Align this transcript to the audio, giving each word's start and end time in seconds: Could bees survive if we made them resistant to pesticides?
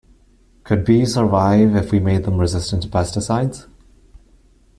Could 0.63 0.83
bees 0.83 1.13
survive 1.13 1.75
if 1.75 1.91
we 1.91 1.99
made 1.99 2.23
them 2.23 2.39
resistant 2.39 2.81
to 2.81 2.89
pesticides? 2.89 3.67